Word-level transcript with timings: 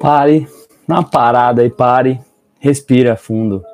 Pare, 0.00 0.46
na 0.86 1.02
parada 1.02 1.64
e 1.64 1.70
pare, 1.70 2.20
respira 2.60 3.16
fundo. 3.16 3.64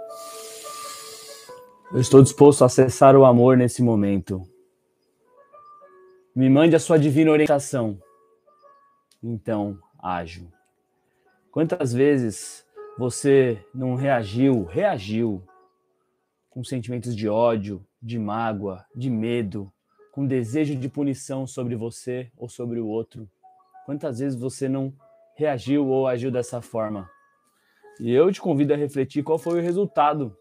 Eu 1.92 2.00
estou 2.00 2.22
disposto 2.22 2.62
a 2.62 2.66
acessar 2.66 3.14
o 3.14 3.26
amor 3.26 3.58
nesse 3.58 3.82
momento. 3.82 4.42
Me 6.34 6.48
mande 6.48 6.74
a 6.74 6.80
sua 6.80 6.98
divina 6.98 7.30
orientação. 7.30 7.98
Então, 9.22 9.78
ajo. 10.02 10.50
Quantas 11.52 11.92
vezes 11.92 12.64
você 12.98 13.62
não 13.74 13.94
reagiu, 13.94 14.64
reagiu 14.64 15.42
com 16.48 16.64
sentimentos 16.64 17.14
de 17.14 17.28
ódio, 17.28 17.84
de 18.02 18.18
mágoa, 18.18 18.86
de 18.96 19.10
medo, 19.10 19.70
com 20.10 20.26
desejo 20.26 20.74
de 20.74 20.88
punição 20.88 21.46
sobre 21.46 21.76
você 21.76 22.30
ou 22.34 22.48
sobre 22.48 22.80
o 22.80 22.86
outro? 22.86 23.28
Quantas 23.84 24.20
vezes 24.20 24.40
você 24.40 24.70
não 24.70 24.90
reagiu 25.34 25.86
ou 25.86 26.06
agiu 26.06 26.30
dessa 26.30 26.60
forma. 26.60 27.10
E 28.00 28.10
eu 28.10 28.32
te 28.32 28.40
convido 28.40 28.72
a 28.72 28.76
refletir 28.76 29.22
qual 29.22 29.38
foi 29.38 29.58
o 29.58 29.62
resultado. 29.62 30.36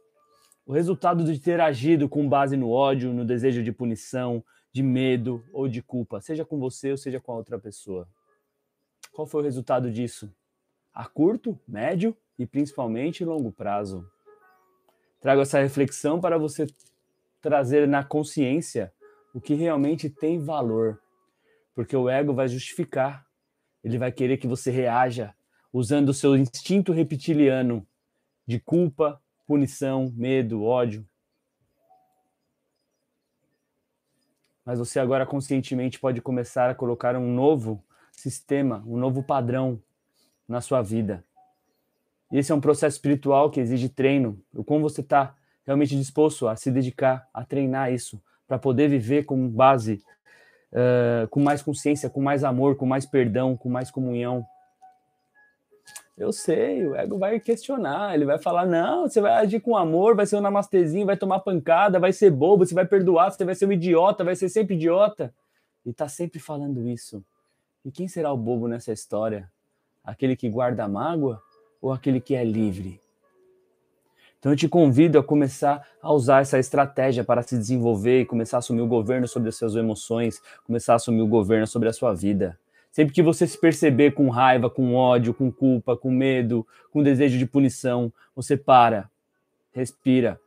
O 0.66 0.74
resultado 0.74 1.24
de 1.24 1.40
ter 1.40 1.60
agido 1.60 2.08
com 2.08 2.28
base 2.28 2.56
no 2.56 2.70
ódio, 2.70 3.14
no 3.14 3.26
desejo 3.26 3.62
de 3.62 3.72
punição, 3.72 4.44
de 4.72 4.82
medo 4.82 5.44
ou 5.52 5.68
de 5.68 5.82
culpa, 5.82 6.20
seja 6.20 6.44
com 6.44 6.58
você 6.58 6.92
ou 6.92 6.98
seja 6.98 7.20
com 7.20 7.32
a 7.32 7.36
outra 7.36 7.60
pessoa. 7.60 8.08
Qual 9.12 9.28
foi 9.28 9.42
o 9.42 9.44
resultado 9.44 9.92
disso? 9.92 10.34
A 10.92 11.06
curto, 11.06 11.60
médio 11.68 12.16
e 12.40 12.46
principalmente 12.46 13.24
longo 13.24 13.52
prazo. 13.52 14.10
Trago 15.22 15.42
essa 15.42 15.60
reflexão 15.60 16.20
para 16.20 16.38
você 16.38 16.66
trazer 17.40 17.88
na 17.88 18.04
consciência 18.04 18.92
o 19.34 19.40
que 19.40 19.54
realmente 19.54 20.10
tem 20.10 20.40
valor, 20.40 21.00
porque 21.76 21.96
o 21.96 22.10
ego 22.10 22.34
vai 22.34 22.48
justificar 22.48 23.23
ele 23.84 23.98
vai 23.98 24.12
querer 24.12 24.38
que 24.38 24.48
você 24.48 24.72
reaja 24.72 25.34
usando 25.72 26.10
o 26.10 26.14
seu 26.14 26.36
instinto 26.36 26.92
reptiliano 26.92 27.86
de 28.46 28.60
culpa, 28.60 29.22
punição, 29.46 30.12
medo, 30.16 30.64
ódio. 30.64 31.06
Mas 34.66 34.80
você 34.80 35.00
agora 35.00 35.26
conscientemente 35.26 36.00
pode 36.00 36.22
começar 36.22 36.70
a 36.70 36.76
colocar 36.76 37.16
um 37.16 37.34
novo 37.34 37.84
sistema, 38.12 38.84
um 38.88 38.98
novo 38.98 39.24
padrão 39.24 39.82
na 40.48 40.62
sua 40.62 40.82
vida. 40.82 41.26
Esse 42.32 42.52
é 42.52 42.56
um 42.56 42.62
processo 42.62 42.96
espiritual 42.96 43.52
que 43.52 43.60
exige 43.60 43.90
treino. 43.90 44.42
O 44.54 44.64
como 44.64 44.82
você 44.82 45.02
está 45.02 45.36
realmente 45.66 45.96
disposto 45.96 46.48
a 46.48 46.56
se 46.56 46.72
dedicar 46.72 47.28
a 47.34 47.44
treinar 47.44 47.92
isso 47.92 48.22
para 48.48 48.58
poder 48.58 48.88
viver 48.88 49.26
com 49.26 49.50
base 49.50 50.04
uh, 50.74 51.28
com 51.30 51.40
mais 51.40 51.62
consciência, 51.62 52.10
com 52.10 52.22
mais 52.22 52.44
amor, 52.44 52.76
com 52.76 52.86
mais 52.86 53.06
perdão, 53.06 53.56
com 53.56 53.70
mais 53.70 53.90
comunhão. 53.90 54.46
Eu 56.18 56.32
sei, 56.32 56.86
o 56.86 56.96
ego 56.96 57.18
vai 57.18 57.40
questionar, 57.40 58.14
ele 58.14 58.26
vai 58.26 58.38
falar: 58.38 58.66
não, 58.66 59.08
você 59.08 59.22
vai 59.22 59.34
agir 59.34 59.60
com 59.60 59.78
amor, 59.78 60.16
vai 60.16 60.26
ser 60.26 60.36
um 60.36 60.42
namastezinho, 60.42 61.06
vai 61.06 61.18
tomar 61.18 61.40
pancada, 61.40 62.00
vai 62.00 62.14
ser 62.14 62.30
bobo, 62.30 62.66
você 62.66 62.76
vai 62.76 62.86
perdoar, 62.86 63.32
você 63.32 63.44
vai 63.46 63.56
ser 63.56 63.66
um 63.66 63.72
idiota, 63.72 64.24
vai 64.24 64.36
ser 64.36 64.50
sempre 64.50 64.76
idiota. 64.76 65.34
E 65.86 65.92
tá 65.92 66.08
sempre 66.08 66.40
falando 66.40 66.88
isso. 66.88 67.24
E 67.84 67.92
quem 67.92 68.08
será 68.08 68.32
o 68.32 68.38
bobo 68.38 68.68
nessa 68.68 68.94
história? 68.94 69.52
Aquele 70.04 70.36
que 70.36 70.50
guarda 70.50 70.84
a 70.84 70.88
mágoa 70.88 71.42
ou 71.82 71.92
aquele 71.92 72.22
que 72.22 72.36
é 72.36 72.44
livre? 72.44 73.03
Então 74.44 74.52
eu 74.52 74.58
te 74.58 74.68
convido 74.68 75.18
a 75.18 75.24
começar 75.24 75.88
a 76.02 76.12
usar 76.12 76.42
essa 76.42 76.60
estratégia 76.60 77.24
para 77.24 77.42
se 77.42 77.58
desenvolver 77.58 78.20
e 78.20 78.26
começar 78.26 78.58
a 78.58 78.60
assumir 78.60 78.82
o 78.82 78.88
governo 78.88 79.26
sobre 79.26 79.48
as 79.48 79.56
suas 79.56 79.74
emoções, 79.74 80.42
começar 80.68 80.92
a 80.92 80.96
assumir 80.98 81.22
o 81.22 81.28
governo 81.28 81.66
sobre 81.66 81.88
a 81.88 81.94
sua 81.94 82.14
vida. 82.14 82.60
Sempre 82.92 83.14
que 83.14 83.24
você 83.24 83.48
se 83.48 83.58
perceber 83.58 84.12
com 84.12 84.28
raiva, 84.28 84.70
com 84.70 84.96
ódio, 84.96 85.34
com 85.34 85.50
culpa, 85.50 85.96
com 85.96 86.12
medo, 86.12 86.68
com 86.92 87.02
desejo 87.02 87.38
de 87.38 87.46
punição, 87.46 88.12
você 88.36 88.58
para, 88.58 89.10
respira, 89.72 90.38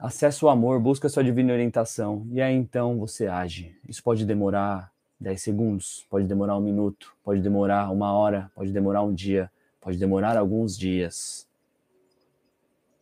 acessa 0.00 0.46
o 0.46 0.48
amor, 0.48 0.80
busca 0.80 1.10
sua 1.10 1.22
divina 1.22 1.52
orientação 1.52 2.26
e 2.30 2.40
aí 2.40 2.54
então 2.54 2.98
você 2.98 3.26
age. 3.26 3.76
Isso 3.86 4.02
pode 4.02 4.24
demorar 4.24 4.90
10 5.20 5.42
segundos, 5.42 6.06
pode 6.08 6.26
demorar 6.26 6.56
um 6.56 6.62
minuto, 6.62 7.12
pode 7.22 7.42
demorar 7.42 7.92
uma 7.92 8.14
hora, 8.14 8.50
pode 8.54 8.72
demorar 8.72 9.02
um 9.02 9.12
dia, 9.12 9.50
pode 9.78 9.98
demorar 9.98 10.38
alguns 10.38 10.74
dias. 10.74 11.47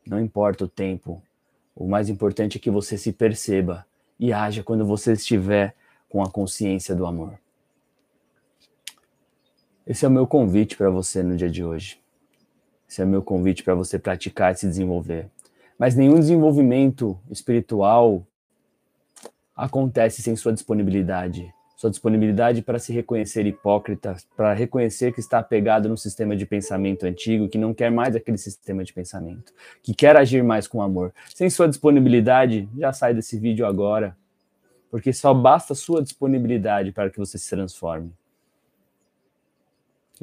Não 0.06 0.20
importa 0.20 0.64
o 0.64 0.68
tempo. 0.68 1.22
O 1.74 1.86
mais 1.86 2.08
importante 2.08 2.56
é 2.56 2.60
que 2.60 2.70
você 2.70 2.96
se 2.96 3.12
perceba 3.12 3.84
e 4.18 4.32
haja 4.32 4.62
quando 4.62 4.86
você 4.86 5.12
estiver 5.12 5.74
com 6.08 6.22
a 6.22 6.30
consciência 6.30 6.94
do 6.94 7.04
amor. 7.04 7.38
Esse 9.86 10.04
é 10.04 10.08
o 10.08 10.10
meu 10.10 10.26
convite 10.26 10.76
para 10.76 10.90
você 10.90 11.22
no 11.22 11.36
dia 11.36 11.50
de 11.50 11.64
hoje. 11.64 12.00
Esse 12.88 13.02
é 13.02 13.04
o 13.04 13.08
meu 13.08 13.22
convite 13.22 13.62
para 13.62 13.74
você 13.74 13.98
praticar 13.98 14.52
e 14.52 14.56
se 14.56 14.66
desenvolver. 14.66 15.28
Mas 15.78 15.94
nenhum 15.94 16.18
desenvolvimento 16.18 17.18
espiritual 17.30 18.26
acontece 19.54 20.22
sem 20.22 20.36
sua 20.36 20.52
disponibilidade 20.52 21.52
sua 21.76 21.90
disponibilidade 21.90 22.62
para 22.62 22.78
se 22.78 22.90
reconhecer 22.90 23.46
hipócrita, 23.46 24.16
para 24.34 24.54
reconhecer 24.54 25.12
que 25.12 25.20
está 25.20 25.38
apegado 25.38 25.90
num 25.90 25.96
sistema 25.96 26.34
de 26.34 26.46
pensamento 26.46 27.04
antigo, 27.04 27.50
que 27.50 27.58
não 27.58 27.74
quer 27.74 27.90
mais 27.90 28.16
aquele 28.16 28.38
sistema 28.38 28.82
de 28.82 28.94
pensamento, 28.94 29.52
que 29.82 29.94
quer 29.94 30.16
agir 30.16 30.42
mais 30.42 30.66
com 30.66 30.80
amor. 30.80 31.12
Sem 31.34 31.50
sua 31.50 31.68
disponibilidade, 31.68 32.66
já 32.78 32.94
sai 32.94 33.12
desse 33.12 33.38
vídeo 33.38 33.66
agora, 33.66 34.16
porque 34.90 35.12
só 35.12 35.34
basta 35.34 35.74
sua 35.74 36.02
disponibilidade 36.02 36.92
para 36.92 37.10
que 37.10 37.18
você 37.18 37.36
se 37.36 37.50
transforme. 37.50 38.10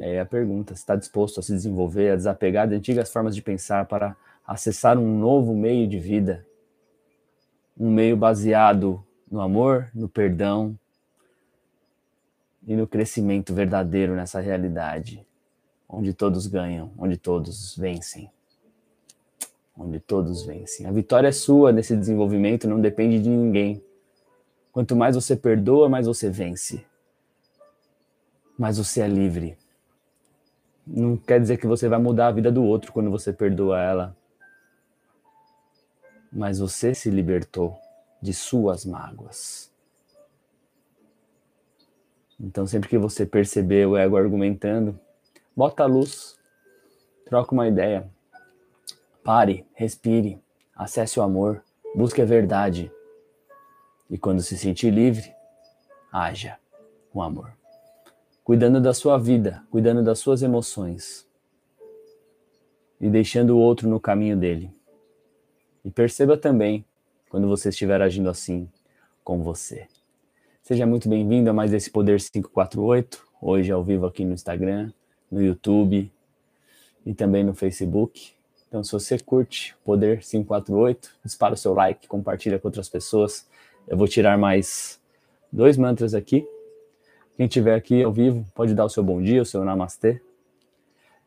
Aí 0.00 0.18
a 0.18 0.26
pergunta: 0.26 0.72
está 0.72 0.96
disposto 0.96 1.38
a 1.38 1.42
se 1.42 1.52
desenvolver, 1.52 2.10
a 2.10 2.16
desapegar 2.16 2.66
de 2.66 2.74
antigas 2.74 3.12
formas 3.12 3.32
de 3.32 3.40
pensar 3.40 3.86
para 3.86 4.16
acessar 4.44 4.98
um 4.98 5.18
novo 5.20 5.54
meio 5.54 5.86
de 5.86 6.00
vida? 6.00 6.44
Um 7.78 7.92
meio 7.92 8.16
baseado 8.16 9.04
no 9.30 9.40
amor, 9.40 9.88
no 9.94 10.08
perdão, 10.08 10.76
e 12.66 12.74
no 12.74 12.86
crescimento 12.86 13.54
verdadeiro 13.54 14.14
nessa 14.14 14.40
realidade, 14.40 15.26
onde 15.88 16.14
todos 16.14 16.46
ganham, 16.46 16.90
onde 16.98 17.16
todos 17.16 17.76
vencem. 17.76 18.30
Onde 19.76 19.98
todos 19.98 20.44
vencem. 20.44 20.86
A 20.86 20.92
vitória 20.92 21.28
é 21.28 21.32
sua 21.32 21.72
nesse 21.72 21.96
desenvolvimento, 21.96 22.68
não 22.68 22.80
depende 22.80 23.20
de 23.20 23.28
ninguém. 23.28 23.82
Quanto 24.72 24.94
mais 24.94 25.14
você 25.16 25.36
perdoa, 25.36 25.88
mais 25.88 26.06
você 26.06 26.30
vence. 26.30 26.84
Mais 28.56 28.78
você 28.78 29.00
é 29.00 29.08
livre. 29.08 29.58
Não 30.86 31.16
quer 31.16 31.40
dizer 31.40 31.56
que 31.56 31.66
você 31.66 31.88
vai 31.88 31.98
mudar 31.98 32.28
a 32.28 32.32
vida 32.32 32.52
do 32.52 32.62
outro 32.62 32.92
quando 32.92 33.10
você 33.10 33.32
perdoa 33.32 33.80
ela. 33.80 34.16
Mas 36.32 36.58
você 36.58 36.94
se 36.94 37.10
libertou 37.10 37.76
de 38.22 38.32
suas 38.32 38.84
mágoas. 38.84 39.73
Então, 42.44 42.66
sempre 42.66 42.90
que 42.90 42.98
você 42.98 43.24
perceber 43.24 43.86
o 43.86 43.96
ego 43.96 44.18
argumentando, 44.18 45.00
bota 45.56 45.82
a 45.82 45.86
luz, 45.86 46.36
troca 47.24 47.54
uma 47.54 47.66
ideia, 47.66 48.06
pare, 49.24 49.66
respire, 49.72 50.38
acesse 50.76 51.18
o 51.18 51.22
amor, 51.22 51.64
busque 51.94 52.20
a 52.20 52.24
verdade. 52.26 52.92
E 54.10 54.18
quando 54.18 54.42
se 54.42 54.58
sentir 54.58 54.90
livre, 54.90 55.34
haja 56.12 56.58
com 57.10 57.22
amor. 57.22 57.50
Cuidando 58.44 58.78
da 58.78 58.92
sua 58.92 59.16
vida, 59.16 59.62
cuidando 59.70 60.02
das 60.02 60.18
suas 60.18 60.42
emoções 60.42 61.26
e 63.00 63.08
deixando 63.08 63.56
o 63.56 63.58
outro 63.58 63.88
no 63.88 63.98
caminho 63.98 64.36
dele. 64.36 64.70
E 65.82 65.90
perceba 65.90 66.36
também 66.36 66.84
quando 67.30 67.48
você 67.48 67.70
estiver 67.70 68.02
agindo 68.02 68.28
assim 68.28 68.70
com 69.24 69.42
você. 69.42 69.88
Seja 70.66 70.86
muito 70.86 71.10
bem-vindo 71.10 71.50
a 71.50 71.52
mais 71.52 71.74
esse 71.74 71.90
Poder 71.90 72.18
548, 72.18 73.22
hoje 73.38 73.70
ao 73.70 73.84
vivo 73.84 74.06
aqui 74.06 74.24
no 74.24 74.32
Instagram, 74.32 74.90
no 75.30 75.42
YouTube 75.42 76.10
e 77.04 77.12
também 77.12 77.44
no 77.44 77.52
Facebook. 77.52 78.32
Então, 78.66 78.82
se 78.82 78.90
você 78.90 79.18
curte 79.18 79.76
Poder 79.84 80.20
548, 80.20 81.16
dispara 81.22 81.52
o 81.52 81.56
seu 81.58 81.74
like, 81.74 82.08
compartilha 82.08 82.58
com 82.58 82.66
outras 82.66 82.88
pessoas. 82.88 83.46
Eu 83.86 83.98
vou 83.98 84.08
tirar 84.08 84.38
mais 84.38 84.98
dois 85.52 85.76
mantras 85.76 86.14
aqui. 86.14 86.48
Quem 87.36 87.44
estiver 87.44 87.74
aqui 87.74 88.02
ao 88.02 88.10
vivo 88.10 88.46
pode 88.54 88.74
dar 88.74 88.86
o 88.86 88.88
seu 88.88 89.04
bom 89.04 89.20
dia, 89.20 89.42
o 89.42 89.44
seu 89.44 89.62
namastê. 89.66 90.18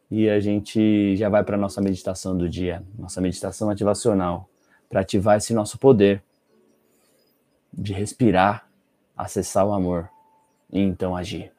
E 0.10 0.28
a 0.28 0.40
gente 0.40 1.16
já 1.16 1.30
vai 1.30 1.44
para 1.44 1.58
a 1.58 1.60
nossa 1.60 1.80
meditação 1.80 2.36
do 2.36 2.50
dia, 2.50 2.82
nossa 2.98 3.22
meditação 3.22 3.70
ativacional, 3.70 4.50
para 4.90 5.02
ativar 5.02 5.38
esse 5.38 5.54
nosso 5.54 5.78
poder 5.78 6.24
de 7.72 7.94
respirar 7.94 8.67
acessar 9.18 9.66
o 9.66 9.74
amor 9.74 10.10
e 10.72 10.80
então 10.80 11.16
agir. 11.16 11.52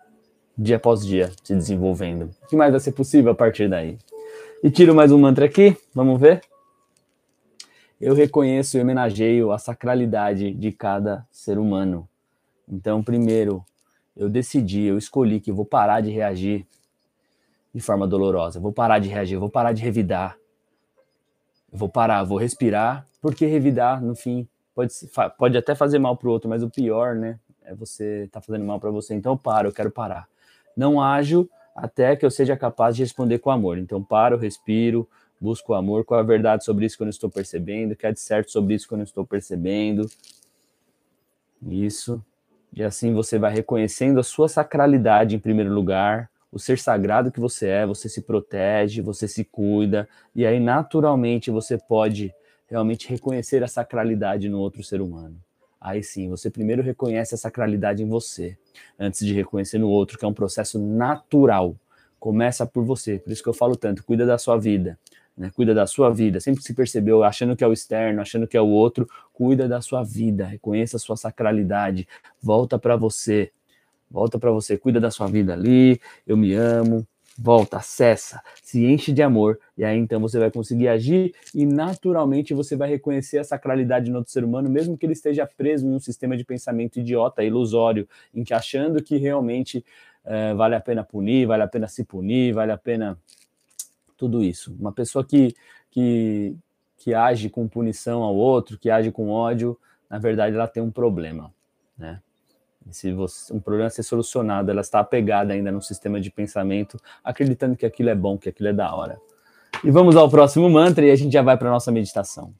Dia 0.57 0.77
após 0.77 1.05
dia, 1.05 1.33
se 1.43 1.55
desenvolvendo. 1.55 2.31
O 2.43 2.47
que 2.47 2.57
mais 2.57 2.71
vai 2.71 2.81
ser 2.81 2.93
possível 2.93 3.33
a 3.33 3.35
partir 3.35 3.69
daí? 3.69 3.99
E 4.63 4.71
tiro 4.71 4.95
mais 4.95 5.13
um 5.13 5.19
mantra 5.19 5.47
aqui, 5.47 5.77
vamos 5.95 6.21
ver? 6.21 6.43
Eu 8.01 8.15
reconheço 8.15 8.77
e 8.77 8.81
homenageio 8.81 9.51
a 9.53 9.59
sacralidade 9.59 10.53
de 10.53 10.73
cada 10.73 11.27
ser 11.31 11.59
humano. 11.59 12.09
Então, 12.69 13.03
primeiro, 13.03 13.65
eu 14.17 14.29
decidi, 14.29 14.83
eu 14.83 14.99
escolhi 14.99 15.41
que 15.41 15.51
eu 15.51 15.55
vou 15.55 15.65
parar 15.65 16.01
de 16.01 16.11
reagir 16.11 16.67
de 17.75 17.81
forma 17.81 18.07
dolorosa. 18.07 18.61
Vou 18.61 18.73
parar 18.73 18.99
de 18.99 19.09
reagir, 19.09 19.35
eu 19.35 19.41
vou 19.41 19.51
parar 19.51 19.73
de 19.73 19.83
revidar. 19.83 20.37
Eu 21.73 21.79
vou 21.79 21.89
parar, 21.89 22.25
vou 22.25 22.39
respirar, 22.39 23.07
porque 23.21 23.47
revidar, 23.47 24.03
no 24.03 24.15
fim, 24.15 24.49
pode, 24.75 24.93
pode 25.37 25.57
até 25.57 25.75
fazer 25.75 25.99
mal 25.99 26.17
para 26.17 26.29
o 26.29 26.33
outro, 26.33 26.49
mas 26.49 26.63
o 26.63 26.71
pior, 26.71 27.15
né, 27.15 27.39
é 27.69 27.75
você 27.75 28.25
estar 28.25 28.41
tá 28.41 28.47
fazendo 28.47 28.65
mal 28.65 28.81
para 28.81 28.91
você. 28.91 29.15
Então 29.15 29.33
eu 29.33 29.37
paro, 29.37 29.69
eu 29.69 29.73
quero 29.73 29.91
parar. 29.91 30.27
Não 30.77 31.01
ajo 31.01 31.49
até 31.77 32.17
que 32.17 32.25
eu 32.25 32.31
seja 32.31 32.57
capaz 32.57 32.97
de 32.97 33.03
responder 33.03 33.39
com 33.39 33.51
amor. 33.51 33.79
Então 33.79 34.03
paro, 34.03 34.39
respiro, 34.39 35.07
busco 35.41 35.73
o 35.73 35.75
amor, 35.75 36.05
qual 36.05 36.19
é 36.19 36.23
a 36.23 36.27
verdade 36.27 36.65
sobre 36.65 36.87
isso 36.87 36.97
que 36.97 37.03
eu 37.03 37.07
não 37.07 37.11
estou 37.11 37.31
percebendo, 37.31 37.93
o 37.93 37.97
que 37.97 38.07
é 38.07 38.13
de 38.13 38.21
certo 38.21 38.51
sobre 38.51 38.75
isso 38.75 38.89
que 38.89 38.95
eu 38.95 38.99
não 38.99 39.05
estou 39.05 39.25
percebendo. 39.25 40.09
Isso. 41.63 42.25
E 42.73 42.83
assim 42.83 43.13
você 43.13 43.39
vai 43.39 43.53
reconhecendo 43.53 44.19
a 44.19 44.25
sua 44.25 44.49
sacralidade 44.49 45.37
em 45.37 45.39
primeiro 45.39 45.73
lugar, 45.73 46.31
o 46.51 46.59
ser 46.59 46.79
sagrado 46.79 47.31
que 47.31 47.41
você 47.41 47.69
é, 47.69 47.87
você 47.87 48.09
se 48.09 48.23
protege, 48.23 49.03
você 49.03 49.29
se 49.29 49.45
cuida, 49.45 50.09
e 50.35 50.47
aí 50.47 50.59
naturalmente 50.59 51.51
você 51.51 51.77
pode 51.77 52.33
realmente 52.67 53.09
reconhecer 53.09 53.63
a 53.63 53.69
sacralidade 53.69 54.49
no 54.49 54.59
outro 54.59 54.83
ser 54.83 55.01
humano. 55.01 55.39
Aí 55.81 56.03
sim, 56.03 56.29
você 56.29 56.51
primeiro 56.51 56.83
reconhece 56.83 57.35
a 57.35 57.39
sacralidade 57.39 58.03
em 58.03 58.09
você, 58.09 58.57
antes 58.99 59.25
de 59.25 59.33
reconhecer 59.33 59.79
no 59.79 59.89
outro, 59.89 60.19
que 60.19 60.25
é 60.25 60.29
um 60.29 60.35
processo 60.35 60.79
natural. 60.79 61.77
Começa 62.19 62.67
por 62.67 62.85
você, 62.85 63.19
por 63.19 63.33
isso 63.33 63.43
que 63.43 63.49
eu 63.49 63.55
falo 63.55 63.77
tanto, 63.77 64.05
cuida 64.05 64.27
da 64.27 64.37
sua 64.39 64.57
vida, 64.57 64.99
né? 65.37 65.53
Cuida 65.55 65.73
da 65.73 65.87
sua 65.87 66.11
vida. 66.11 66.41
Sempre 66.41 66.61
que 66.61 66.67
se 66.67 66.75
percebeu 66.75 67.23
achando 67.23 67.55
que 67.55 67.63
é 67.63 67.67
o 67.67 67.73
externo, 67.73 68.21
achando 68.21 68.47
que 68.47 68.57
é 68.57 68.61
o 68.61 68.67
outro, 68.67 69.09
cuida 69.33 69.69
da 69.69 69.81
sua 69.81 70.03
vida, 70.03 70.45
reconheça 70.45 70.97
a 70.97 71.01
sua 71.01 71.17
sacralidade, 71.17 72.09
volta 72.43 72.77
para 72.77 72.97
você. 72.97 73.53
Volta 74.11 74.39
para 74.39 74.51
você, 74.51 74.79
cuida 74.79 74.99
da 74.99 75.11
sua 75.11 75.27
vida 75.27 75.53
ali, 75.53 76.01
eu 76.27 76.37
me 76.37 76.55
amo, 76.55 77.07
volta, 77.41 77.77
acessa, 77.77 78.43
se 78.61 78.85
enche 78.85 79.13
de 79.13 79.23
amor, 79.23 79.61
e 79.77 79.85
aí 79.85 79.97
então 79.97 80.21
você 80.21 80.41
vai 80.41 80.51
conseguir 80.51 80.89
agir 80.89 81.33
e 81.55 81.65
naturalmente 81.65 82.53
você 82.53 82.75
vai 82.75 82.89
reconhecer 82.89 83.39
a 83.39 83.45
sacralidade 83.45 84.11
no 84.11 84.19
outro 84.19 84.33
ser 84.33 84.43
humano, 84.43 84.69
mesmo 84.69 84.99
que 84.99 85.07
ele 85.07 85.13
esteja 85.13 85.47
preso 85.47 85.87
em 85.87 85.95
um 85.95 86.01
sistema 86.01 86.37
de 86.37 86.45
pensamento 86.45 86.99
idiota, 86.99 87.45
ilusório, 87.45 88.09
em 88.35 88.43
que 88.43 88.53
achando 88.53 89.01
que 89.01 89.17
realmente 89.17 89.85
é, 90.25 90.53
vale 90.53 90.75
a 90.75 90.81
pena 90.81 91.05
punir, 91.05 91.47
vale 91.47 91.63
a 91.63 91.69
pena 91.69 91.87
se 91.87 92.05
punir, 92.05 92.53
vale 92.53 92.73
a 92.73 92.77
pena 92.77 93.17
tudo 94.17 94.43
isso. 94.43 94.77
Uma 94.79 94.91
pessoa 94.91 95.25
que, 95.25 95.55
que, 95.93 96.57
que 96.97 97.15
age 97.15 97.49
com 97.49 97.69
punição 97.69 98.25
ao 98.25 98.35
outro, 98.35 98.77
que 98.77 98.91
age 98.91 99.13
com 99.13 99.31
ódio, 99.31 99.79
na 100.11 100.19
verdade 100.19 100.57
ela 100.57 100.67
tem 100.67 100.83
um 100.83 100.91
problema, 100.91 101.55
né? 101.97 102.21
Se 102.91 103.13
você, 103.13 103.53
um 103.53 103.61
problema 103.61 103.91
ser 103.91 104.03
solucionado, 104.03 104.71
ela 104.71 104.81
está 104.81 105.01
apegada 105.01 105.53
ainda 105.53 105.71
no 105.71 105.83
sistema 105.83 106.21
de 106.21 106.31
pensamento, 106.31 106.99
acreditando 107.23 107.77
que 107.77 107.87
aquilo 107.87 108.09
é 108.09 108.15
bom, 108.15 108.39
que 108.39 108.49
aquilo 108.49 108.69
é 108.69 108.73
da 108.73 108.95
hora. 108.95 109.21
E 109.85 109.91
vamos 109.91 110.17
ao 110.17 110.29
próximo 110.29 110.69
mantra 110.69 111.05
e 111.05 111.11
a 111.11 111.17
gente 111.17 111.33
já 111.33 111.43
vai 111.43 111.57
para 111.57 111.69
a 111.69 111.73
nossa 111.73 111.93
meditação. 111.93 112.53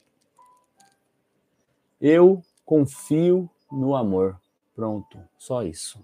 Eu 1.99 2.41
confio 2.65 3.49
no 3.71 3.95
amor. 3.95 4.39
Pronto, 4.75 5.19
só 5.37 5.63
isso. 5.63 5.99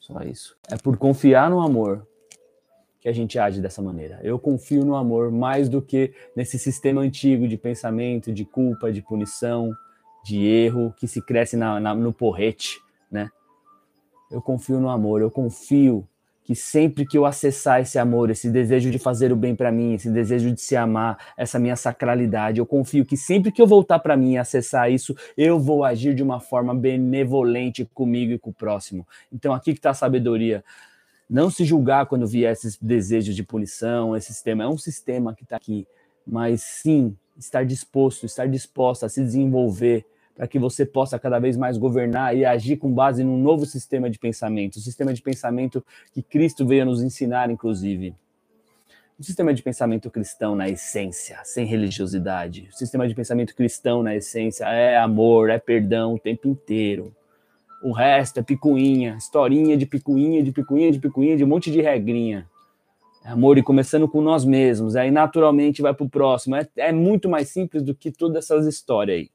Só 0.00 0.20
isso. 0.22 0.56
É 0.70 0.76
por 0.76 0.96
confiar 0.96 1.50
no 1.50 1.60
amor 1.60 2.06
que 3.00 3.08
a 3.08 3.12
gente 3.12 3.38
age 3.38 3.60
dessa 3.60 3.82
maneira. 3.82 4.18
Eu 4.22 4.38
confio 4.38 4.84
no 4.84 4.96
amor 4.96 5.30
mais 5.30 5.68
do 5.68 5.82
que 5.82 6.14
nesse 6.34 6.58
sistema 6.58 7.02
antigo 7.02 7.46
de 7.46 7.58
pensamento, 7.58 8.32
de 8.32 8.46
culpa, 8.46 8.90
de 8.90 9.02
punição, 9.02 9.70
de 10.24 10.46
erro 10.46 10.94
que 10.96 11.06
se 11.06 11.20
cresce 11.20 11.54
na, 11.54 11.78
na, 11.78 11.94
no 11.94 12.14
porrete, 12.14 12.80
né? 13.10 13.30
Eu 14.30 14.40
confio 14.42 14.80
no 14.80 14.88
amor, 14.88 15.20
eu 15.20 15.30
confio 15.30 16.06
que 16.44 16.54
sempre 16.54 17.06
que 17.06 17.16
eu 17.16 17.24
acessar 17.24 17.80
esse 17.80 17.98
amor, 17.98 18.30
esse 18.30 18.50
desejo 18.50 18.90
de 18.90 18.98
fazer 18.98 19.32
o 19.32 19.36
bem 19.36 19.56
para 19.56 19.72
mim, 19.72 19.94
esse 19.94 20.10
desejo 20.10 20.52
de 20.52 20.60
se 20.60 20.76
amar, 20.76 21.32
essa 21.38 21.58
minha 21.58 21.74
sacralidade, 21.74 22.58
eu 22.58 22.66
confio 22.66 23.04
que 23.04 23.16
sempre 23.16 23.50
que 23.50 23.62
eu 23.62 23.66
voltar 23.66 23.98
para 23.98 24.14
mim 24.14 24.32
e 24.32 24.38
acessar 24.38 24.92
isso, 24.92 25.16
eu 25.38 25.58
vou 25.58 25.84
agir 25.84 26.14
de 26.14 26.22
uma 26.22 26.40
forma 26.40 26.74
benevolente 26.74 27.88
comigo 27.94 28.32
e 28.32 28.38
com 28.38 28.50
o 28.50 28.54
próximo. 28.54 29.08
Então 29.32 29.54
aqui 29.54 29.72
que 29.72 29.78
está 29.78 29.90
a 29.90 29.94
sabedoria 29.94 30.62
não 31.28 31.48
se 31.48 31.64
julgar 31.64 32.04
quando 32.04 32.26
vier 32.26 32.52
esses 32.52 32.76
desejos 32.76 33.34
de 33.34 33.42
punição, 33.42 34.14
esse 34.14 34.26
sistema 34.26 34.64
é 34.64 34.68
um 34.68 34.76
sistema 34.76 35.34
que 35.34 35.44
está 35.44 35.56
aqui, 35.56 35.86
mas 36.26 36.62
sim 36.62 37.16
estar 37.38 37.64
disposto, 37.64 38.26
estar 38.26 38.46
disposto 38.46 39.04
a 39.04 39.08
se 39.08 39.22
desenvolver 39.22 40.04
para 40.34 40.46
que 40.46 40.58
você 40.58 40.84
possa 40.84 41.18
cada 41.18 41.38
vez 41.38 41.56
mais 41.56 41.78
governar 41.78 42.36
e 42.36 42.44
agir 42.44 42.76
com 42.76 42.92
base 42.92 43.22
num 43.22 43.40
novo 43.40 43.64
sistema 43.66 44.10
de 44.10 44.18
pensamento, 44.18 44.76
o 44.76 44.80
sistema 44.80 45.12
de 45.12 45.22
pensamento 45.22 45.84
que 46.12 46.22
Cristo 46.22 46.66
veio 46.66 46.84
nos 46.84 47.02
ensinar, 47.02 47.50
inclusive. 47.50 48.14
Um 49.18 49.22
sistema 49.22 49.54
de 49.54 49.62
pensamento 49.62 50.10
cristão 50.10 50.56
na 50.56 50.68
essência, 50.68 51.38
sem 51.44 51.64
religiosidade. 51.64 52.68
O 52.72 52.76
sistema 52.76 53.06
de 53.06 53.14
pensamento 53.14 53.54
cristão 53.54 54.02
na 54.02 54.16
essência 54.16 54.64
é 54.64 54.98
amor, 54.98 55.50
é 55.50 55.58
perdão 55.58 56.14
o 56.14 56.18
tempo 56.18 56.48
inteiro 56.48 57.14
o 57.84 57.92
resto 57.92 58.40
é 58.40 58.42
picuinha, 58.42 59.16
historinha 59.18 59.76
de 59.76 59.84
picuinha, 59.84 60.42
de 60.42 60.50
picuinha, 60.50 60.90
de 60.90 60.98
picuinha, 60.98 61.36
de 61.36 61.44
um 61.44 61.46
monte 61.46 61.70
de 61.70 61.82
regrinha. 61.82 62.48
É 63.22 63.28
amor 63.28 63.58
e 63.58 63.62
começando 63.62 64.08
com 64.08 64.22
nós 64.22 64.42
mesmos, 64.42 64.96
aí 64.96 65.10
naturalmente 65.10 65.82
vai 65.82 65.92
para 65.92 66.04
o 66.04 66.08
próximo. 66.08 66.56
É, 66.56 66.66
é 66.78 66.92
muito 66.92 67.28
mais 67.28 67.50
simples 67.50 67.82
do 67.82 67.94
que 67.94 68.10
todas 68.10 68.42
essas 68.42 68.66
histórias 68.66 69.18
aí. 69.18 69.30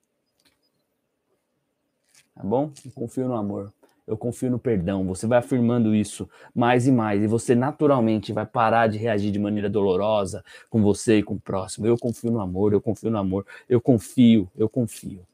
Tá 2.40 2.46
bom? 2.46 2.72
Eu 2.86 2.92
confio 2.94 3.28
no 3.28 3.36
amor. 3.36 3.74
Eu 4.08 4.18
confio 4.18 4.50
no 4.50 4.58
perdão. 4.58 5.06
Você 5.08 5.28
vai 5.28 5.40
afirmando 5.40 5.94
isso 5.94 6.28
mais 6.56 6.88
e 6.88 6.92
mais. 6.92 7.22
E 7.22 7.28
você 7.28 7.54
naturalmente 7.54 8.32
vai 8.32 8.46
parar 8.46 8.88
de 8.88 8.98
reagir 8.98 9.30
de 9.30 9.38
maneira 9.38 9.70
dolorosa 9.70 10.42
com 10.70 10.82
você 10.82 11.18
e 11.18 11.24
com 11.24 11.34
o 11.34 11.40
próximo. 11.40 11.86
Eu 11.86 11.98
confio 11.98 12.32
no 12.32 12.40
amor, 12.40 12.72
eu 12.72 12.80
confio 12.80 13.12
no 13.12 13.18
amor. 13.18 13.46
Eu 13.68 13.82
confio, 13.82 14.50
eu 14.56 14.70
confio. 14.70 15.28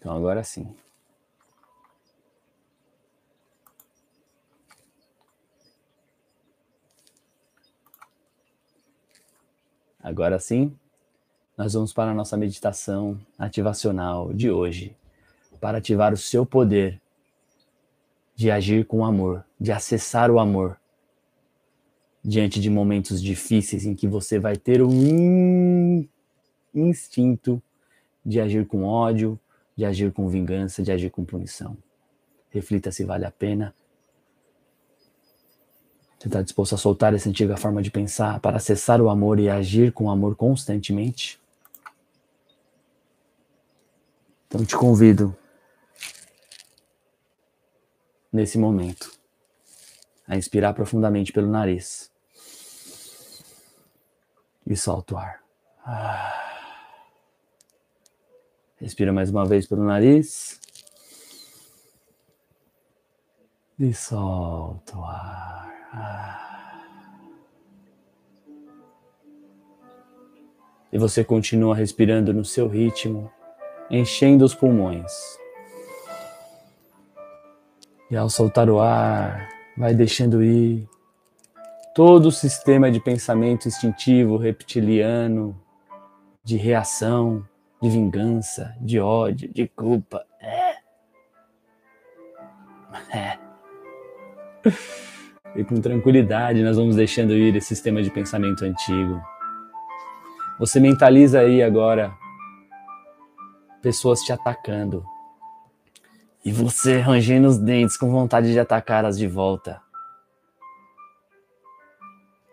Então 0.00 0.16
agora 0.16 0.42
sim. 0.42 0.74
Agora 10.02 10.38
sim, 10.40 10.76
nós 11.60 11.74
vamos 11.74 11.92
para 11.92 12.10
a 12.10 12.14
nossa 12.14 12.38
meditação 12.38 13.20
ativacional 13.38 14.32
de 14.32 14.50
hoje, 14.50 14.96
para 15.60 15.76
ativar 15.76 16.10
o 16.10 16.16
seu 16.16 16.46
poder 16.46 16.98
de 18.34 18.50
agir 18.50 18.86
com 18.86 19.04
amor, 19.04 19.44
de 19.60 19.70
acessar 19.70 20.30
o 20.30 20.38
amor 20.38 20.80
diante 22.24 22.58
de 22.62 22.70
momentos 22.70 23.22
difíceis 23.22 23.84
em 23.84 23.94
que 23.94 24.08
você 24.08 24.38
vai 24.38 24.56
ter 24.56 24.80
o 24.80 24.88
instinto 26.74 27.62
de 28.24 28.40
agir 28.40 28.66
com 28.66 28.84
ódio, 28.84 29.38
de 29.76 29.84
agir 29.84 30.14
com 30.14 30.30
vingança, 30.30 30.82
de 30.82 30.90
agir 30.90 31.10
com 31.10 31.26
punição. 31.26 31.76
Reflita 32.48 32.90
se 32.90 33.04
vale 33.04 33.26
a 33.26 33.30
pena. 33.30 33.74
Você 36.18 36.26
está 36.26 36.40
disposto 36.40 36.74
a 36.74 36.78
soltar 36.78 37.12
essa 37.12 37.28
antiga 37.28 37.58
forma 37.58 37.82
de 37.82 37.90
pensar 37.90 38.40
para 38.40 38.56
acessar 38.56 39.02
o 39.02 39.10
amor 39.10 39.38
e 39.38 39.50
agir 39.50 39.92
com 39.92 40.10
amor 40.10 40.34
constantemente? 40.34 41.38
Então 44.50 44.66
te 44.66 44.76
convido, 44.76 45.36
nesse 48.32 48.58
momento, 48.58 49.12
a 50.26 50.36
inspirar 50.36 50.74
profundamente 50.74 51.32
pelo 51.32 51.46
nariz 51.46 52.10
e 54.66 54.76
solta 54.76 55.14
o 55.14 55.18
ar. 55.18 55.40
Ah. 55.86 56.40
Respira 58.80 59.12
mais 59.12 59.30
uma 59.30 59.46
vez 59.46 59.68
pelo 59.68 59.84
nariz. 59.84 60.60
E 63.78 63.94
solta 63.94 64.98
o 64.98 65.04
ar. 65.04 65.60
E 70.92 70.98
você 70.98 71.22
continua 71.22 71.76
respirando 71.76 72.34
no 72.34 72.44
seu 72.44 72.66
ritmo, 72.66 73.32
enchendo 73.90 74.44
os 74.44 74.54
pulmões. 74.54 75.12
E 78.10 78.16
ao 78.16 78.28
soltar 78.28 78.68
o 78.68 78.80
ar, 78.80 79.48
vai 79.76 79.94
deixando 79.94 80.42
ir 80.42 80.88
todo 81.94 82.26
o 82.26 82.32
sistema 82.32 82.90
de 82.90 83.00
pensamento 83.00 83.66
instintivo 83.66 84.36
reptiliano, 84.36 85.60
de 86.42 86.56
reação, 86.56 87.44
de 87.80 87.88
vingança, 87.88 88.74
de 88.80 89.00
ódio, 89.00 89.52
de 89.52 89.66
culpa. 89.68 90.24
É. 90.40 90.70
É. 93.16 93.38
E 95.56 95.64
com 95.64 95.80
tranquilidade 95.80 96.62
nós 96.62 96.76
vamos 96.76 96.96
deixando 96.96 97.32
ir 97.32 97.56
esse 97.56 97.68
sistema 97.68 98.02
de 98.02 98.10
pensamento 98.10 98.64
antigo. 98.64 99.20
Você 100.58 100.78
mentaliza 100.78 101.40
aí 101.40 101.62
agora 101.62 102.12
pessoas 103.80 104.20
te 104.20 104.32
atacando. 104.32 105.04
E 106.44 106.52
você 106.52 106.98
rangendo 106.98 107.48
os 107.48 107.58
dentes 107.58 107.96
com 107.96 108.10
vontade 108.10 108.52
de 108.52 108.58
atacá-las 108.58 109.18
de 109.18 109.26
volta. 109.26 109.80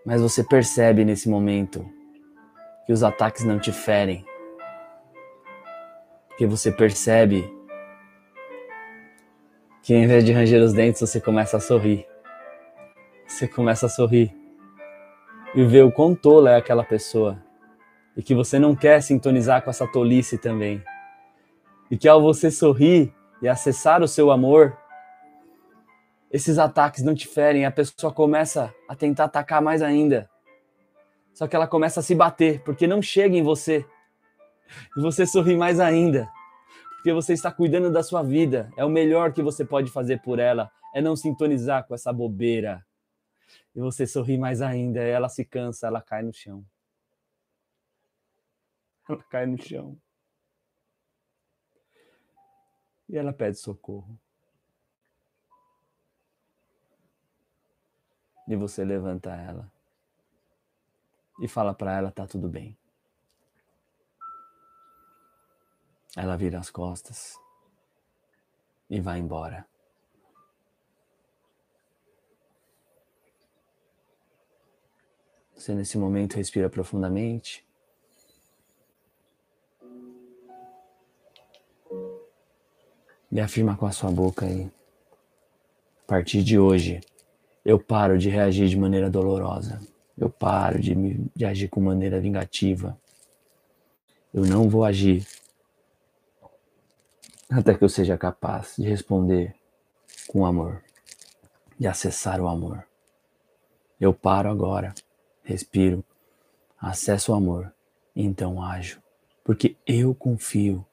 Mas 0.05 0.21
você 0.21 0.43
percebe 0.43 1.05
nesse 1.05 1.29
momento 1.29 1.85
que 2.85 2.93
os 2.93 3.03
ataques 3.03 3.43
não 3.43 3.59
te 3.59 3.71
ferem. 3.71 4.25
Porque 6.29 6.45
você 6.45 6.71
percebe 6.71 7.49
que 9.81 9.93
em 9.93 10.05
vez 10.05 10.23
de 10.23 10.33
ranger 10.33 10.61
os 10.61 10.73
dentes, 10.73 11.01
você 11.01 11.19
começa 11.19 11.57
a 11.57 11.59
sorrir. 11.59 12.05
Você 13.25 13.47
começa 13.47 13.85
a 13.85 13.89
sorrir 13.89 14.33
e 15.55 15.63
ver 15.63 15.83
o 15.83 15.91
quão 15.91 16.13
tola 16.13 16.51
é 16.51 16.55
aquela 16.57 16.83
pessoa 16.83 17.41
e 18.15 18.23
que 18.23 18.33
você 18.33 18.57
não 18.57 18.75
quer 18.75 19.01
sintonizar 19.01 19.61
com 19.61 19.69
essa 19.69 19.87
tolice 19.87 20.37
também. 20.37 20.83
E 21.89 21.97
que 21.97 22.07
ao 22.07 22.21
você 22.21 22.51
sorrir 22.51 23.13
e 23.41 23.47
acessar 23.47 24.01
o 24.01 24.07
seu 24.07 24.31
amor, 24.31 24.77
esses 26.29 26.57
ataques 26.57 27.03
não 27.03 27.15
te 27.15 27.27
ferem, 27.27 27.65
a 27.65 27.71
pessoa 27.71 28.11
começa 28.11 28.73
a 28.87 28.95
tentar 28.95 29.25
atacar 29.25 29.61
mais 29.61 29.81
ainda. 29.81 30.29
Só 31.33 31.47
que 31.47 31.55
ela 31.55 31.67
começa 31.67 31.99
a 31.99 32.03
se 32.03 32.15
bater, 32.15 32.63
porque 32.63 32.87
não 32.87 33.01
chega 33.01 33.35
em 33.35 33.43
você. 33.43 33.85
E 34.97 35.01
você 35.01 35.25
sorri 35.25 35.55
mais 35.55 35.79
ainda, 35.79 36.29
porque 36.95 37.13
você 37.13 37.33
está 37.33 37.51
cuidando 37.51 37.91
da 37.91 38.03
sua 38.03 38.21
vida. 38.21 38.69
É 38.75 38.83
o 38.83 38.89
melhor 38.89 39.31
que 39.31 39.41
você 39.41 39.63
pode 39.63 39.89
fazer 39.89 40.21
por 40.21 40.39
ela, 40.39 40.69
é 40.93 41.01
não 41.01 41.15
sintonizar 41.15 41.85
com 41.87 41.95
essa 41.95 42.11
bobeira. 42.11 42.85
E 43.73 43.79
você 43.79 44.05
sorri 44.05 44.37
mais 44.37 44.61
ainda, 44.61 44.99
ela 44.99 45.29
se 45.29 45.45
cansa, 45.45 45.87
ela 45.87 46.01
cai 46.01 46.23
no 46.23 46.33
chão. 46.33 46.65
Ela 49.07 49.23
cai 49.29 49.45
no 49.45 49.61
chão. 49.61 49.97
E 53.09 53.17
ela 53.17 53.33
pede 53.33 53.57
socorro. 53.57 54.19
E 58.47 58.55
você 58.55 58.83
levanta 58.83 59.35
ela 59.35 59.71
e 61.39 61.47
fala 61.47 61.73
para 61.73 61.95
ela 61.95 62.11
tá 62.11 62.25
tudo 62.25 62.49
bem. 62.49 62.77
Ela 66.15 66.35
vira 66.35 66.59
as 66.59 66.69
costas 66.69 67.37
e 68.89 68.99
vai 68.99 69.19
embora. 69.19 69.67
Você 75.53 75.73
nesse 75.75 75.97
momento 75.97 76.35
respira 76.35 76.69
profundamente. 76.69 77.66
E 83.37 83.39
afirma 83.39 83.77
com 83.77 83.85
a 83.85 83.91
sua 83.91 84.09
boca 84.09 84.47
aí. 84.47 84.67
A 86.03 86.07
partir 86.07 86.41
de 86.41 86.57
hoje, 86.57 87.01
eu 87.63 87.77
paro 87.77 88.17
de 88.17 88.29
reagir 88.29 88.67
de 88.67 88.75
maneira 88.75 89.11
dolorosa. 89.11 89.79
Eu 90.17 90.27
paro 90.27 90.79
de, 90.79 90.95
me, 90.95 91.29
de 91.35 91.45
agir 91.45 91.67
com 91.67 91.79
maneira 91.79 92.19
vingativa. 92.19 92.97
Eu 94.33 94.43
não 94.43 94.67
vou 94.67 94.83
agir 94.83 95.23
até 97.47 97.75
que 97.75 97.83
eu 97.83 97.89
seja 97.89 98.17
capaz 98.17 98.73
de 98.75 98.89
responder 98.89 99.53
com 100.27 100.43
amor, 100.43 100.81
de 101.77 101.85
acessar 101.85 102.41
o 102.41 102.47
amor. 102.47 102.87
Eu 104.01 104.15
paro 104.15 104.49
agora, 104.49 104.95
respiro, 105.43 106.03
acesso 106.81 107.31
o 107.31 107.35
amor 107.35 107.71
e 108.15 108.23
então 108.23 108.63
ajo, 108.63 108.99
porque 109.43 109.77
eu 109.85 110.15
confio 110.15 110.83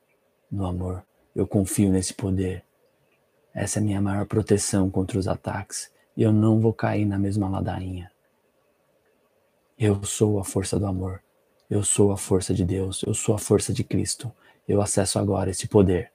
no 0.53 0.67
amor, 0.67 1.03
eu 1.35 1.47
confio 1.47 1.91
nesse 1.91 2.15
poder. 2.15 2.65
Essa 3.53 3.79
é 3.79 3.81
a 3.81 3.85
minha 3.85 4.01
maior 4.01 4.27
proteção 4.27 4.91
contra 4.91 5.19
os 5.19 5.29
ataques 5.29 5.91
e 6.17 6.23
eu 6.23 6.33
não 6.33 6.61
vou 6.61 6.73
cair 6.73 7.05
na 7.05 7.19
mesma 7.19 7.49
ladainha. 7.49 8.11
Eu 9.79 10.05
sou 10.05 10.39
a 10.39 10.45
força 10.45 10.79
do 10.79 10.87
amor. 10.87 11.23
Eu 11.69 11.83
sou 11.83 12.13
a 12.13 12.17
força 12.17 12.55
de 12.55 12.65
Deus. 12.65 13.03
Eu 13.03 13.15
sou 13.15 13.35
a 13.35 13.39
força 13.39 13.73
de 13.73 13.83
Cristo. 13.83 14.31
Eu 14.67 14.81
acesso 14.81 15.19
agora 15.19 15.51
esse 15.51 15.67
poder. 15.67 16.13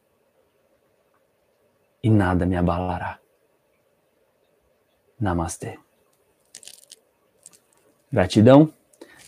E 2.02 2.10
nada 2.10 2.46
me 2.46 2.56
abalará. 2.56 3.20
Namastê. 5.20 5.78
Gratidão. 8.12 8.74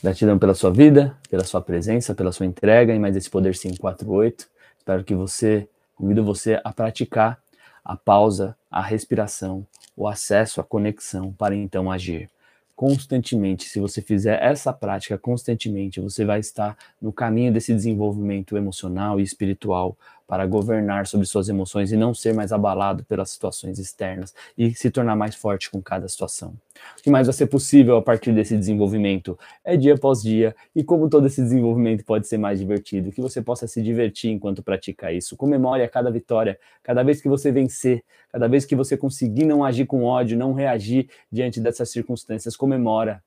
Gratidão 0.01 0.39
pela 0.39 0.55
sua 0.55 0.71
vida, 0.71 1.15
pela 1.29 1.43
sua 1.43 1.61
presença, 1.61 2.15
pela 2.15 2.31
sua 2.31 2.45
entrega 2.45 2.93
em 2.93 2.99
mais 2.99 3.15
esse 3.15 3.29
Poder 3.29 3.55
548. 3.55 4.49
Espero 4.79 5.03
que 5.03 5.13
você, 5.13 5.69
convido 6.01 6.23
você 6.23 6.59
a 6.63 6.73
praticar 6.73 7.39
a 7.85 7.95
pausa, 7.95 8.57
a 8.71 8.81
respiração, 8.81 9.67
o 9.95 10.07
acesso 10.07 10.59
à 10.59 10.63
conexão 10.63 11.31
para 11.31 11.55
então 11.55 11.91
agir. 11.91 12.27
Constantemente, 12.75 13.65
se 13.65 13.79
você 13.79 14.01
fizer 14.01 14.41
essa 14.41 14.73
prática 14.73 15.15
constantemente, 15.15 15.99
você 15.99 16.25
vai 16.25 16.39
estar 16.39 16.75
no 16.99 17.13
caminho 17.13 17.53
desse 17.53 17.71
desenvolvimento 17.71 18.57
emocional 18.57 19.19
e 19.19 19.23
espiritual 19.23 19.95
para 20.31 20.45
governar 20.45 21.07
sobre 21.07 21.27
suas 21.27 21.49
emoções 21.49 21.91
e 21.91 21.97
não 21.97 22.13
ser 22.13 22.33
mais 22.33 22.53
abalado 22.53 23.03
pelas 23.03 23.31
situações 23.31 23.77
externas 23.77 24.33
e 24.57 24.73
se 24.73 24.89
tornar 24.89 25.13
mais 25.13 25.35
forte 25.35 25.69
com 25.69 25.81
cada 25.81 26.07
situação. 26.07 26.53
O 26.97 27.03
que 27.03 27.09
mais 27.09 27.27
vai 27.27 27.33
ser 27.33 27.47
possível 27.47 27.97
a 27.97 28.01
partir 28.01 28.31
desse 28.31 28.57
desenvolvimento 28.57 29.37
é 29.61 29.75
dia 29.75 29.93
após 29.93 30.21
dia 30.21 30.55
e 30.73 30.85
como 30.85 31.09
todo 31.09 31.27
esse 31.27 31.41
desenvolvimento 31.41 32.05
pode 32.05 32.29
ser 32.29 32.37
mais 32.37 32.59
divertido, 32.59 33.11
que 33.11 33.19
você 33.19 33.41
possa 33.41 33.67
se 33.67 33.81
divertir 33.81 34.31
enquanto 34.31 34.63
pratica 34.63 35.11
isso. 35.11 35.35
Comemore 35.35 35.83
a 35.83 35.89
cada 35.89 36.09
vitória, 36.09 36.57
cada 36.81 37.03
vez 37.03 37.21
que 37.21 37.27
você 37.27 37.51
vencer, 37.51 38.01
cada 38.31 38.47
vez 38.47 38.63
que 38.63 38.73
você 38.73 38.95
conseguir 38.95 39.43
não 39.43 39.65
agir 39.65 39.85
com 39.85 40.05
ódio, 40.05 40.37
não 40.37 40.53
reagir 40.53 41.09
diante 41.29 41.59
dessas 41.59 41.89
circunstâncias, 41.89 42.55
comemora. 42.55 43.21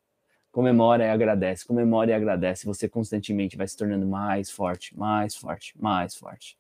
Comemora 0.51 1.05
e 1.05 1.11
agradece, 1.11 1.67
comemora 1.67 2.13
e 2.13 2.15
agradece. 2.15 2.65
Você 2.65 2.89
constantemente 2.89 3.59
vai 3.59 3.69
se 3.69 3.77
tornando 3.77 4.07
mais 4.07 4.51
forte, 4.51 4.97
mais 4.97 5.37
forte, 5.37 5.75
mais 5.79 6.15
forte. 6.15 6.57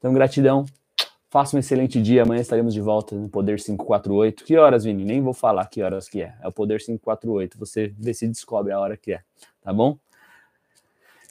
Então, 0.00 0.14
gratidão. 0.14 0.64
Faça 1.28 1.54
um 1.54 1.60
excelente 1.60 2.00
dia. 2.00 2.22
Amanhã 2.22 2.40
estaremos 2.40 2.72
de 2.72 2.80
volta 2.80 3.14
no 3.14 3.28
Poder 3.28 3.58
548. 3.58 4.44
Que 4.44 4.56
horas, 4.56 4.82
Vini? 4.82 5.04
Nem 5.04 5.20
vou 5.20 5.34
falar 5.34 5.66
que 5.66 5.82
horas 5.82 6.08
que 6.08 6.22
é. 6.22 6.34
É 6.40 6.48
o 6.48 6.52
Poder 6.52 6.78
548. 6.78 7.58
Você 7.58 7.94
vê 7.98 8.14
se 8.14 8.26
descobre 8.26 8.72
a 8.72 8.80
hora 8.80 8.96
que 8.96 9.12
é. 9.12 9.22
Tá 9.60 9.72
bom? 9.74 9.98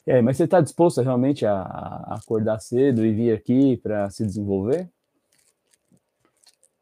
É, 0.06 0.22
mas 0.22 0.36
você 0.36 0.44
está 0.44 0.60
disposto 0.60 1.02
realmente 1.02 1.44
a, 1.44 1.62
acordar 2.08 2.60
cedo 2.60 3.04
e 3.04 3.12
vir 3.12 3.34
aqui 3.34 3.76
para 3.76 4.08
se 4.08 4.24
desenvolver? 4.24 4.88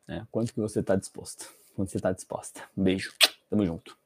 É, 0.06 0.22
quanto 0.30 0.52
que 0.52 0.60
você 0.60 0.80
está 0.80 0.94
disposto? 0.94 1.48
Quanto 1.74 1.90
você 1.90 1.96
está 1.96 2.12
disposta? 2.12 2.62
Um 2.76 2.84
beijo. 2.84 3.12
Tamo 3.48 3.64
junto. 3.64 3.97